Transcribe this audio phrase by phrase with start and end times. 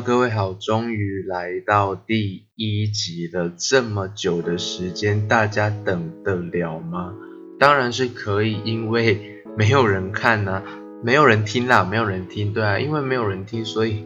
[0.00, 3.52] 各位好，终于来到第一集了。
[3.56, 7.14] 这么久的时间，大家等得了吗？
[7.58, 10.62] 当然是可以，因为没有人看呐、
[11.04, 14.04] 没有人听啦，没有人听，对啊，因为没有人听，所以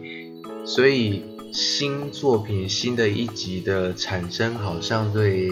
[0.65, 1.23] 所以
[1.53, 5.51] 新作品新的一集的产生，好像对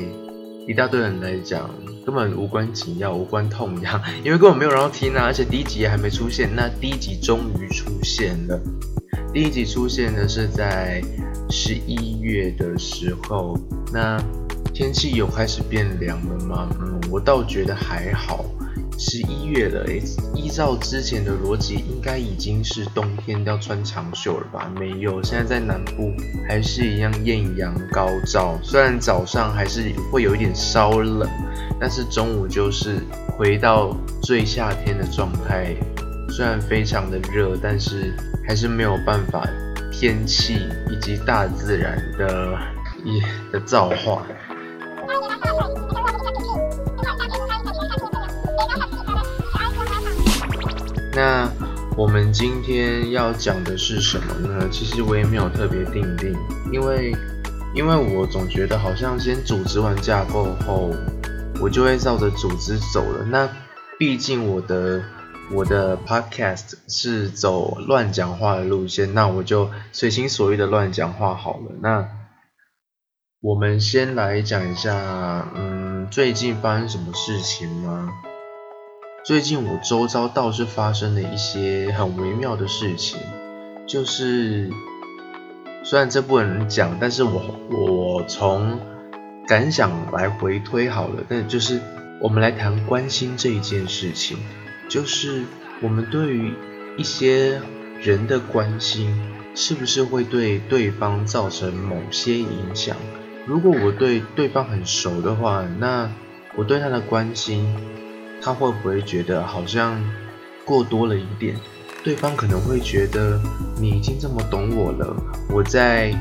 [0.66, 1.70] 一大堆人来讲
[2.06, 8.60] 根本无关紧要、无关痛痒， 因为根本没有人要听啊，而且第一集也还没出现，那第一集终于出现了。
[9.34, 11.02] 第一集出现的是在
[11.50, 13.58] 十一月的时候，
[13.92, 14.18] 那
[14.74, 16.70] 天气有开始变凉了吗？
[16.80, 18.46] 嗯，我倒觉得还好。
[18.98, 20.02] 十一月了，诶
[20.36, 24.72] 依照之前的逻辑，应该已经是冬天要穿长袖了吧？
[24.80, 26.14] 没有，现在在南部
[26.48, 31.30] 还是一样艳阳高照，虽然早上还是会有一点稍冷，
[31.80, 33.00] 但是中午就是
[33.38, 35.76] 回到最夏天的状态。
[36.30, 38.12] 虽然非常的热，但是
[38.48, 39.48] 还是没有办法
[39.92, 42.58] 天气以及大自然的
[43.04, 44.26] 一的造化。
[51.16, 51.48] 那
[51.96, 54.68] 我们今天要讲的是什么呢？
[54.72, 56.36] 其实我也没有特别定定，
[56.72, 57.16] 因为
[57.76, 60.92] 因为我总觉得好像先组织完架构后，
[61.62, 63.24] 我就会照着组织走了。
[63.26, 63.48] 那
[64.00, 65.04] 毕竟我的
[65.52, 71.74] 我的 podcast 是走乱讲话的路线，那我就随心所欲的乱讲话好了。
[71.80, 72.08] 那
[73.40, 78.10] 我们先来讲一下，嗯，最近发生什么事情吗？
[79.24, 83.18] 最近我周遭倒是发生了一些很微妙的事情，
[83.88, 84.70] 就是
[85.82, 88.78] 虽然这不能讲，但是我我从
[89.48, 91.80] 感想来回推好了，但就是
[92.20, 94.38] 我们来谈关心这一件事情，
[94.90, 95.44] 就是
[95.82, 96.54] 我们对于
[96.98, 97.62] 一些
[98.02, 99.18] 人的关心，
[99.56, 102.98] 是不是会对对方造成某些影响？
[103.46, 106.12] 如果我对对方很熟的话，那
[106.58, 107.74] 我对他的关心。
[108.44, 110.04] 他会不会觉得好像
[110.66, 111.56] 过多了一点？
[112.04, 113.40] 对方可能会觉得
[113.80, 115.16] 你已经这么懂我了，
[115.50, 116.14] 我在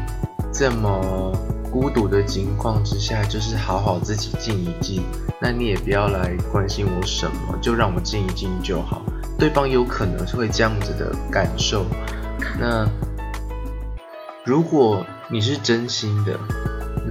[0.52, 1.36] 这么
[1.68, 5.02] 孤独的情况之下，就是好好自己静一静。
[5.40, 9.02] 那你也不要来关心我什么，就让我静一静就好。
[9.36, 11.84] 对方有可能是会这样子的感受。
[12.60, 12.88] 那
[14.44, 16.38] 如果你是真心的，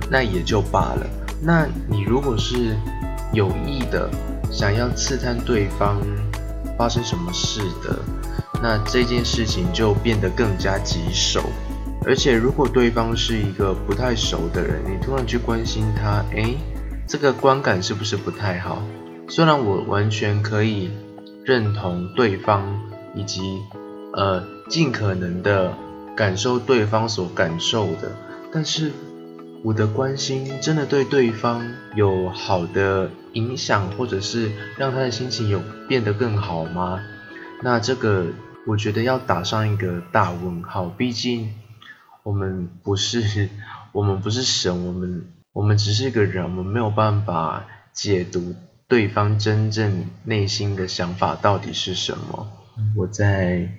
[0.09, 1.05] 那也就罢了。
[1.41, 2.78] 那你如果是
[3.33, 4.09] 有意的，
[4.51, 6.01] 想要刺探对方
[6.78, 7.97] 发生什么事的，
[8.62, 11.41] 那这件事情就变得更加棘手。
[12.03, 16.57] 而且，如果对方是一个不太熟的人，你突然去关心他，诶，
[17.07, 18.81] 这个观感是不是不太好？
[19.28, 20.91] 虽然我完全可以
[21.45, 22.63] 认同对方，
[23.16, 23.61] 以及
[24.13, 25.72] 呃尽可能的
[26.16, 28.11] 感受对方所感受的，
[28.51, 28.91] 但是。
[29.63, 36.99] 我的关心真的对对方有好的影响，或者是让他的心情有变得更好吗？
[37.61, 38.25] 那这个
[38.66, 40.89] 我觉得要打上一个大问号。
[40.89, 41.53] 毕竟
[42.23, 43.49] 我们不是
[43.91, 48.55] 我们不是神，我们我们只是一个人，我们没有办法解读
[48.88, 52.51] 对方真正内心的想法到底是什么。
[52.97, 53.69] 我在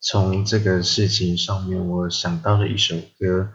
[0.00, 3.50] 从这个事情上面，我想到了一首歌。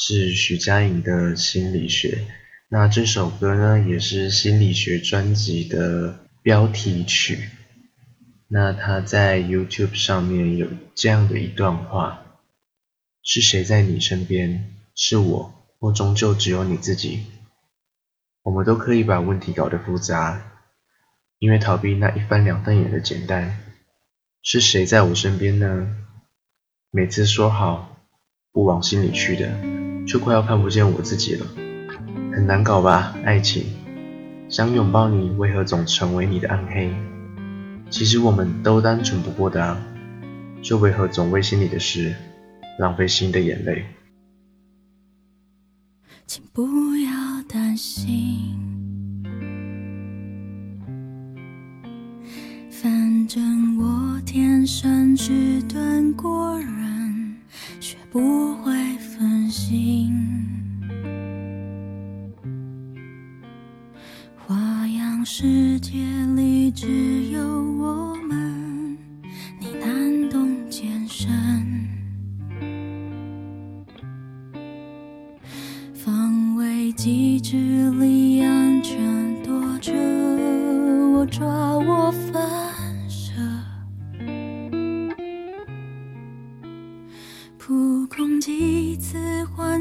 [0.00, 2.24] 是徐佳莹的心理学，
[2.68, 7.48] 那这首歌呢，也是心理学专辑的标题曲。
[8.46, 12.38] 那他在 YouTube 上面有这样的一段话：
[13.24, 14.72] 是谁在你身边？
[14.94, 17.24] 是我，或终究只有你自己？
[18.44, 20.62] 我们都可以把问题搞得复杂，
[21.40, 23.58] 因为逃避那一翻两瞪眼的简单。
[24.44, 25.96] 是谁在我身边呢？
[26.92, 28.06] 每次说好
[28.52, 29.77] 不往心里去的。
[30.08, 31.46] 就快要看不见我自己了，
[32.32, 33.14] 很难搞吧？
[33.26, 33.66] 爱情，
[34.48, 36.90] 想拥抱你，为何总成为你的暗黑？
[37.90, 39.78] 其实我们都单纯不过的啊，
[40.62, 42.14] 就为何总为心里的事
[42.78, 43.84] 浪费心的眼泪？
[46.26, 46.62] 请不
[46.96, 48.56] 要担心，
[52.70, 57.36] 反正我天生是钝过人，
[57.78, 58.67] 学不会。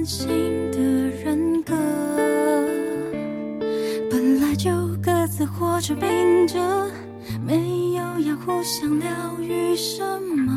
[0.07, 1.75] 新的人格
[4.09, 4.71] 本来就
[5.03, 6.57] 各自活着病着，
[7.45, 9.09] 没有要互相疗
[9.41, 10.53] 愈什么。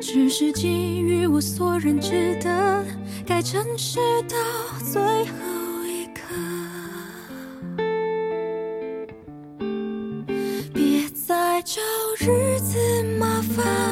[0.00, 2.84] 只是给予我所认知的，
[3.24, 4.36] 该诚实到
[4.84, 6.34] 最后一刻。
[10.74, 11.80] 别再找
[12.18, 13.91] 日子麻烦。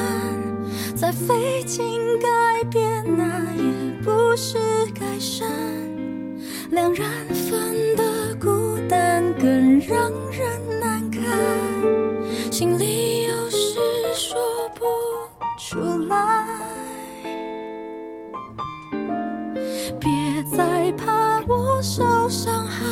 [1.01, 2.27] 再费劲改
[2.69, 3.25] 变，那
[3.55, 3.63] 也
[4.03, 4.59] 不是
[4.93, 5.49] 改善。
[6.69, 7.03] 两人
[7.33, 11.23] 份的孤单更让人难堪，
[12.51, 13.79] 心里有事
[14.13, 14.39] 说
[14.75, 14.85] 不
[15.57, 16.45] 出来。
[19.99, 20.11] 别
[20.55, 22.85] 再怕我受伤害，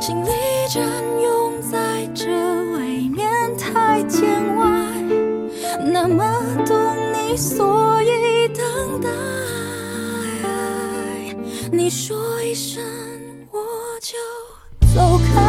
[0.00, 0.30] 心里
[0.72, 0.82] 占
[1.22, 2.24] 用在这
[2.72, 4.47] 未免太见外。
[6.00, 6.22] 那么
[6.64, 6.76] 懂
[7.12, 9.08] 你，所以等待。
[11.72, 12.80] 你说一声，
[13.50, 13.58] 我
[14.00, 14.16] 就
[14.94, 15.47] 走开。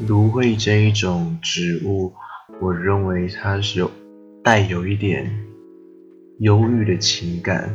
[0.00, 2.12] 芦荟这一种植物，
[2.60, 3.90] 我认为它是有
[4.42, 5.30] 带有一点
[6.40, 7.72] 忧郁的情感，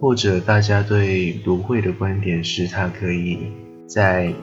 [0.00, 3.38] 或者大家对芦荟的观点是，它可以
[3.86, 4.34] 在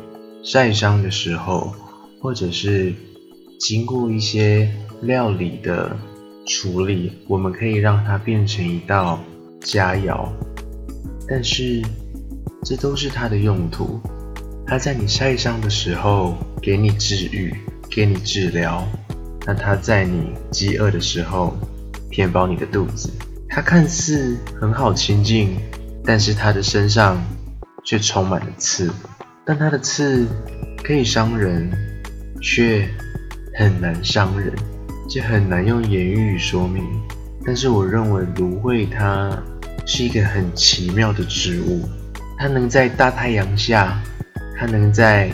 [0.44, 1.74] 晒伤的时候，
[2.22, 2.94] 或者是
[3.60, 4.72] 经过一些
[5.02, 5.96] 料理的
[6.48, 9.20] 处理，我们可以让它变成一道
[9.60, 10.30] 佳肴。
[11.28, 11.82] 但是，
[12.64, 14.00] 这都是它的用途。
[14.70, 17.52] 它在你晒伤的时候给你治愈，
[17.90, 18.84] 给你治疗；
[19.44, 21.58] 那它在你饥饿的时候
[22.12, 23.10] 填饱你的肚子。
[23.50, 25.58] 它看似很好亲近，
[26.06, 27.20] 但是它的身上
[27.84, 28.94] 却充满了刺。
[29.44, 30.28] 但它的刺
[30.84, 31.68] 可以伤人，
[32.40, 32.88] 却
[33.56, 34.54] 很难伤人，
[35.10, 36.84] 这很难用言语说明。
[37.44, 39.36] 但是我认为芦荟它
[39.88, 41.90] 是一个很奇妙的植物，
[42.38, 44.00] 它能在大太阳下。
[44.60, 45.32] 它能在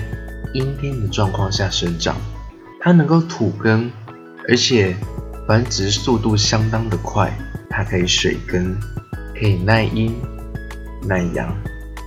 [0.53, 2.15] 阴天的状况下生长，
[2.79, 3.91] 它能够土根，
[4.47, 4.95] 而且
[5.47, 7.35] 繁殖速度相当的快。
[7.67, 8.77] 它可以水根，
[9.33, 10.15] 可以耐阴
[11.07, 11.51] 耐阳，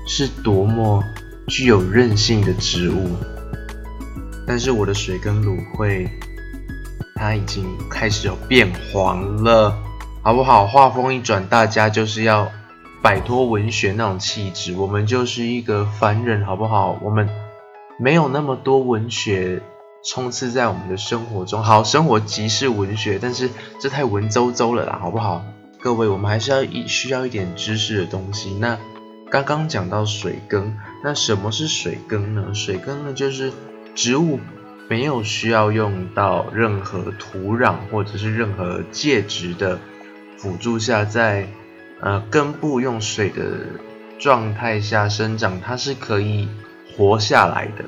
[0.07, 1.03] 是多么
[1.49, 3.17] 具有韧性的植物。
[4.47, 6.09] 但是我的水根芦荟，
[7.17, 9.77] 它已经开始有变黄了，
[10.23, 10.69] 好不好？
[10.69, 12.49] 话锋一转，大家就是要。
[13.01, 16.99] 摆脱文学那种气质，我们就是一个凡人，好不好？
[17.01, 17.29] 我们
[17.99, 19.63] 没有那么多文学
[20.05, 21.63] 充斥在我们的生活中。
[21.63, 23.51] 好，生活即是文学，但是
[23.81, 25.45] 这太文绉绉了啦，好不好？
[25.81, 28.53] 各位，我们还是要一需要一点知识的东西。
[28.59, 28.77] 那
[29.31, 32.53] 刚刚讲到水耕，那什么是水耕呢？
[32.53, 33.53] 水耕呢，就是
[33.95, 34.41] 植物
[34.89, 39.79] 没有需要用到任何土壤或者是任何介质的
[40.37, 41.47] 辅助下，在
[42.01, 43.43] 呃，根部用水的
[44.19, 46.49] 状态下生长，它是可以
[46.97, 47.85] 活下来的。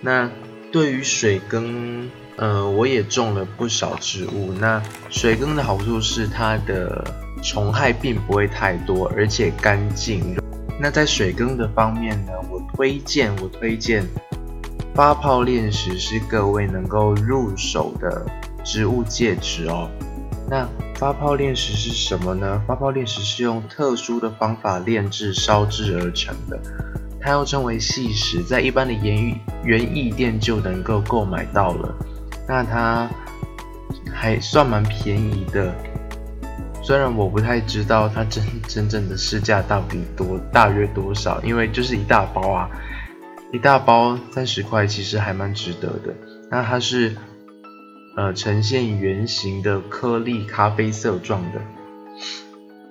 [0.00, 0.30] 那
[0.70, 4.52] 对于水耕，呃，我也种了不少植物。
[4.60, 7.02] 那水耕的好处是它的
[7.42, 10.36] 虫害并不会太多，而且干净。
[10.78, 14.06] 那在水耕的方面呢，我推荐我推荐
[14.94, 18.26] 发泡炼石是各位能够入手的
[18.62, 19.90] 植物介质哦。
[20.48, 22.62] 那发泡炼石是什么呢？
[22.68, 26.56] 发泡炼石是用特殊的方法炼制烧制而成的，
[27.20, 31.92] 它又称为细石，在一般的园园艺店就能够购买到了。
[32.48, 33.10] 那它
[34.14, 35.74] 还算蛮便宜的，
[36.80, 42.70] 虽然我不太知道它真真正的市价到底多大约多少，因为就是一大包啊，
[43.52, 46.14] 一大包三十块，其实还蛮值得的。
[46.48, 47.16] 那它是。
[48.16, 51.60] 呃，呈现圆形的颗粒，咖啡色状的，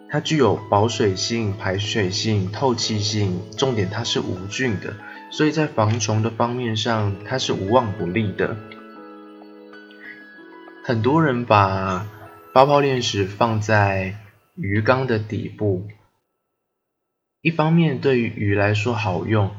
[0.08, 4.94] 它具有保水性、排水性、透气性，重点它是无菌的，
[5.32, 8.56] 所以在防虫的方面上，它是无往不利的。
[10.84, 12.06] 很多人把
[12.54, 14.18] 发泡链石放在
[14.54, 15.88] 鱼缸的底部，
[17.42, 19.50] 一方面对于鱼来说好用，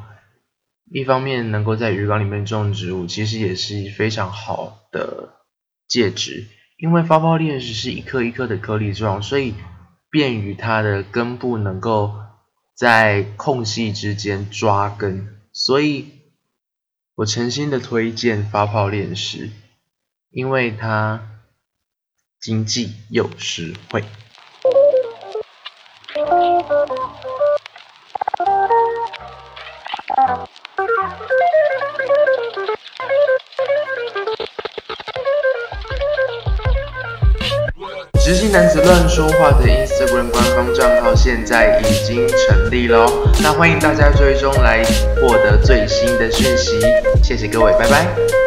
[0.93, 5.33] 一方面能够在鱼缸里面种植物，其实也是非常好的。
[5.89, 6.47] 介质，
[6.79, 9.55] 因为发泡炼石是一颗一颗的颗粒状，所以
[10.11, 12.15] 便于它的根部能够
[12.75, 16.11] 在空隙之间抓根，所以
[17.15, 19.51] 我诚心的推荐发泡炼石，
[20.31, 21.29] 因为它
[22.41, 24.05] 经济又实惠。
[38.27, 43.07] 直性男子乱说话的 Instagram 官方账号现在已经成立喽，
[43.41, 44.83] 那欢迎大家追踪来
[45.23, 46.81] 获得最新的讯息，
[47.23, 48.46] 谢谢各位，拜拜。